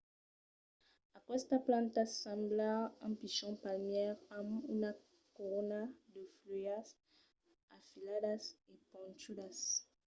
[1.19, 4.91] aquestas plantas semblan un pichon palmièr amb una
[5.37, 5.81] corona
[6.13, 6.87] de fuèlhas
[7.77, 9.57] afiladas e ponchudas